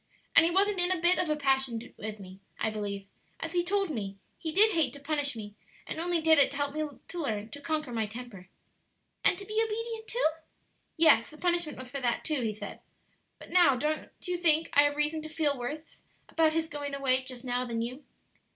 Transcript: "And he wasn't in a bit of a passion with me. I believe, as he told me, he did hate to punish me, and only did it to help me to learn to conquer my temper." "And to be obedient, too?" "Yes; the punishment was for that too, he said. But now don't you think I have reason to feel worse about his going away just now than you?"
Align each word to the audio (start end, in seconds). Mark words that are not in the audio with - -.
"And 0.35 0.43
he 0.47 0.49
wasn't 0.49 0.79
in 0.79 0.89
a 0.91 0.99
bit 0.99 1.19
of 1.19 1.29
a 1.29 1.35
passion 1.35 1.93
with 1.95 2.19
me. 2.19 2.39
I 2.59 2.71
believe, 2.71 3.05
as 3.39 3.53
he 3.53 3.63
told 3.63 3.91
me, 3.91 4.17
he 4.39 4.51
did 4.51 4.71
hate 4.71 4.93
to 4.93 4.99
punish 4.99 5.35
me, 5.35 5.53
and 5.85 5.99
only 5.99 6.19
did 6.21 6.39
it 6.39 6.49
to 6.49 6.57
help 6.57 6.73
me 6.73 6.97
to 7.09 7.19
learn 7.19 7.49
to 7.51 7.61
conquer 7.61 7.93
my 7.93 8.07
temper." 8.07 8.49
"And 9.23 9.37
to 9.37 9.45
be 9.45 9.61
obedient, 9.63 10.07
too?" 10.07 10.27
"Yes; 10.97 11.29
the 11.29 11.37
punishment 11.37 11.77
was 11.77 11.91
for 11.91 12.01
that 12.01 12.23
too, 12.25 12.41
he 12.41 12.55
said. 12.55 12.79
But 13.37 13.51
now 13.51 13.75
don't 13.75 14.09
you 14.23 14.39
think 14.39 14.71
I 14.73 14.81
have 14.85 14.95
reason 14.95 15.21
to 15.21 15.29
feel 15.29 15.55
worse 15.55 16.01
about 16.27 16.53
his 16.53 16.67
going 16.67 16.95
away 16.95 17.23
just 17.23 17.45
now 17.45 17.63
than 17.63 17.83
you?" 17.83 18.03